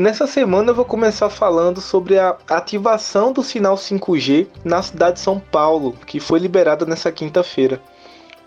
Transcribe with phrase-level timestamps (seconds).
[0.00, 5.20] Nessa semana eu vou começar falando sobre a ativação do sinal 5G na cidade de
[5.20, 7.82] São Paulo, que foi liberada nessa quinta-feira.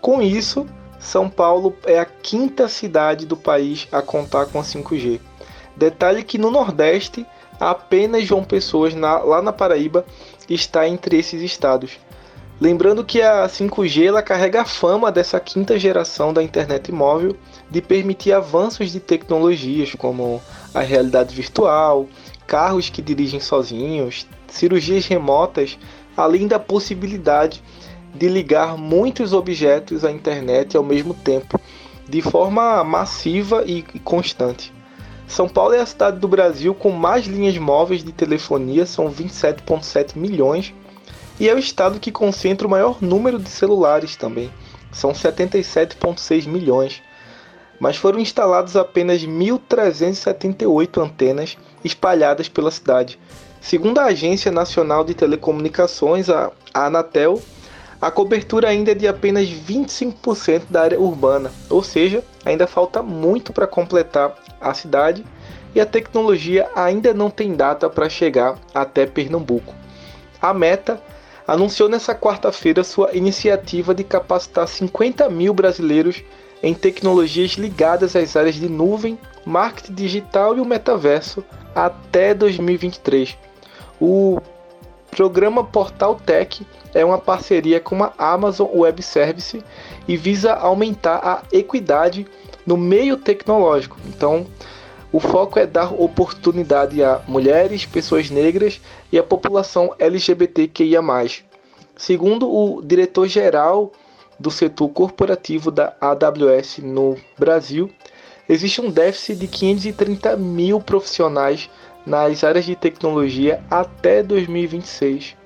[0.00, 0.66] Com isso,
[0.98, 5.20] São Paulo é a quinta cidade do país a contar com a 5G.
[5.76, 7.24] Detalhe que no Nordeste,
[7.60, 10.04] apenas João Pessoas, na, lá na Paraíba,
[10.50, 12.00] está entre esses estados.
[12.60, 17.36] Lembrando que a 5G ela carrega a fama dessa quinta geração da internet móvel
[17.68, 20.40] de permitir avanços de tecnologias como
[20.72, 22.06] a realidade virtual,
[22.46, 25.76] carros que dirigem sozinhos, cirurgias remotas,
[26.16, 27.60] além da possibilidade
[28.14, 31.60] de ligar muitos objetos à internet ao mesmo tempo,
[32.08, 34.72] de forma massiva e constante.
[35.26, 40.16] São Paulo é a cidade do Brasil com mais linhas móveis de telefonia, são 27,7
[40.16, 40.72] milhões
[41.38, 44.50] e é o estado que concentra o maior número de celulares também,
[44.92, 47.02] são 77,6 milhões.
[47.80, 53.18] Mas foram instalados apenas 1.378 antenas espalhadas pela cidade.
[53.60, 57.42] Segundo a Agência Nacional de Telecomunicações, a Anatel,
[58.00, 63.52] a cobertura ainda é de apenas 25% da área urbana, ou seja, ainda falta muito
[63.52, 65.24] para completar a cidade
[65.74, 69.74] e a tecnologia ainda não tem data para chegar até Pernambuco.
[70.40, 71.02] A Meta
[71.46, 76.22] anunciou nessa quarta-feira sua iniciativa de capacitar 50 mil brasileiros
[76.62, 83.36] em tecnologias ligadas às áreas de nuvem, marketing digital e o metaverso até 2023.
[84.00, 84.40] O
[85.10, 89.62] programa Portal Tech é uma parceria com a Amazon Web Service
[90.08, 92.26] e visa aumentar a equidade
[92.66, 93.98] no meio tecnológico.
[94.06, 94.46] Então,
[95.14, 98.80] o foco é dar oportunidade a mulheres, pessoas negras
[99.12, 101.00] e a população LGBTQIA.
[101.96, 103.92] Segundo o diretor-geral
[104.40, 107.88] do setor corporativo da AWS no Brasil,
[108.48, 111.70] existe um déficit de 530 mil profissionais
[112.04, 115.36] nas áreas de tecnologia até 2026,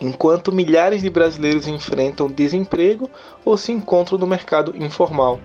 [0.00, 3.10] enquanto milhares de brasileiros enfrentam desemprego
[3.44, 5.40] ou se encontram no mercado informal.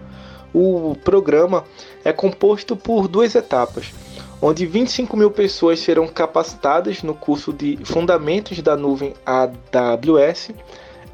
[0.53, 1.63] O programa
[2.03, 3.93] é composto por duas etapas,
[4.41, 10.51] onde 25 mil pessoas serão capacitadas no curso de Fundamentos da Nuvem AWS.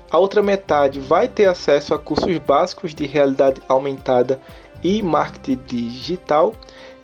[0.09, 4.41] A outra metade vai ter acesso a cursos básicos de realidade aumentada
[4.83, 6.55] e marketing digital,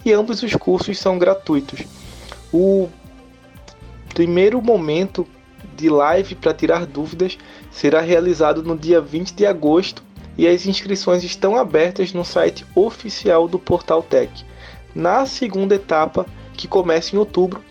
[0.06, 1.84] e ambos os cursos são gratuitos.
[2.52, 2.90] O
[4.14, 5.28] primeiro momento
[5.76, 7.38] de live para tirar dúvidas
[7.72, 10.04] será realizado no dia 20 de agosto
[10.38, 14.46] e as inscrições estão abertas no site oficial do Portal Tech.
[14.96, 17.64] Na segunda etapa, que começa em outubro,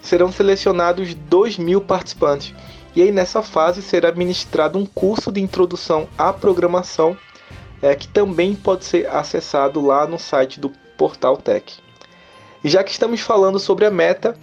[0.00, 2.54] serão selecionados 2 mil participantes.
[2.94, 7.16] E aí nessa fase será ministrado um curso de introdução à programação,
[7.82, 11.74] é, que também pode ser acessado lá no site do Portal Tech.
[12.64, 14.36] E já que estamos falando sobre a meta,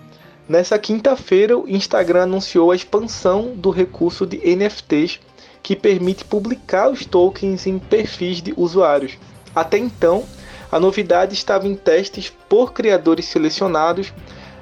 [0.48, 5.20] nessa quinta-feira o Instagram anunciou a expansão do recurso de NFTs
[5.62, 9.18] que permite publicar os tokens em perfis de usuários.
[9.56, 10.26] Até então,
[10.72, 14.12] a novidade estava em testes por criadores selecionados,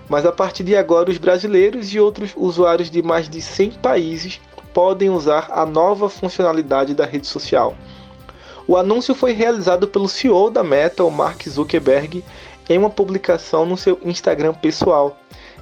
[0.10, 4.42] mas a partir de agora os brasileiros e outros usuários de mais de 100 países
[4.74, 7.76] podem usar a nova funcionalidade da rede social.
[8.68, 12.24] O anúncio foi realizado pelo CEO da Meta, o Mark Zuckerberg,
[12.70, 15.18] em uma publicação no seu Instagram pessoal.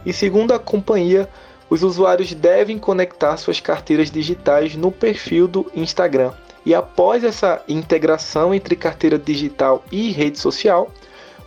[0.06, 1.30] E segundo a companhia,
[1.70, 6.32] os usuários devem conectar suas carteiras digitais no perfil do Instagram.
[6.66, 10.92] E após essa integração entre carteira digital e rede social,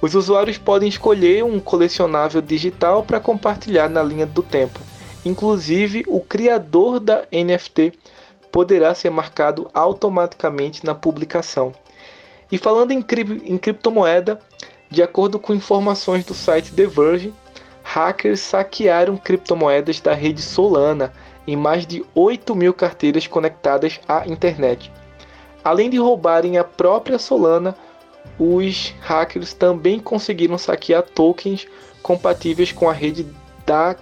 [0.01, 4.81] os usuários podem escolher um colecionável digital para compartilhar na linha do tempo.
[5.25, 7.93] Inclusive, o criador da NFT
[8.51, 11.73] poderá ser marcado automaticamente na publicação.
[12.51, 14.39] E falando em, cri em criptomoeda,
[14.91, 17.33] de acordo com informações do site The Verge,
[17.93, 21.13] hackers saquearam criptomoedas da rede Solana
[21.47, 24.91] em mais de 8 mil carteiras conectadas à internet.
[25.63, 27.77] Além de roubarem a própria Solana,
[28.39, 31.69] os hackers também conseguiram saquear tokens
[32.03, 33.27] compatíveis com a rede
[33.67, 33.95] da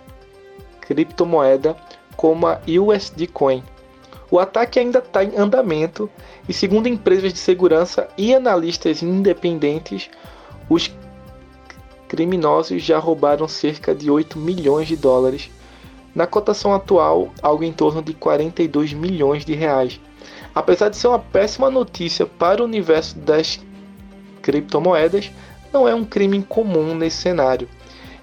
[0.83, 1.77] criptomoeda,
[2.17, 3.65] como a USD Coin.
[4.31, 6.09] O ataque ainda está em andamento
[6.49, 10.09] e, segundo empresas de segurança e analistas independentes,
[10.69, 10.87] os
[12.11, 15.49] criminosos já roubaram cerca de 8 milhões de dólares.
[16.13, 20.01] Na cotação atual, algo em torno de 42 milhões de reais.
[20.53, 23.61] Apesar de ser uma péssima notícia para o universo das
[24.43, 25.31] criptomoedas,
[25.73, 27.69] não é um crime comum nesse cenário.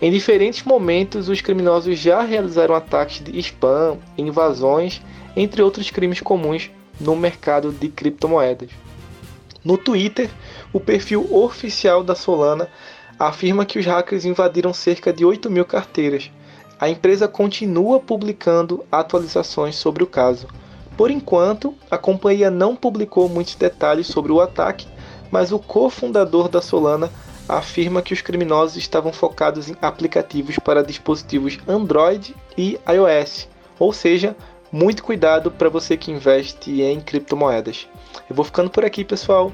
[0.02, 5.02] Em diferentes momentos, os criminosos já realizaram ataques de spam, invasões,
[5.34, 6.70] entre outros crimes comuns
[7.00, 8.70] no mercado de criptomoedas.
[9.64, 10.30] No Twitter,
[10.74, 12.70] o perfil oficial da Solana
[13.20, 16.32] afirma que os hackers invadiram cerca de 8 mil carteiras.
[16.80, 20.48] A empresa continua publicando atualizações sobre o caso.
[20.96, 24.88] Por enquanto, a companhia não publicou muitos detalhes sobre o ataque,
[25.32, 27.12] mas o cofundador da Solana
[27.48, 33.48] afirma que os criminosos estavam focados em aplicativos para dispositivos Android e iOS,
[33.80, 34.36] ou seja,
[34.72, 37.88] muito cuidado para você que investe em criptomoedas.
[38.30, 39.52] Eu vou ficando por aqui, pessoal.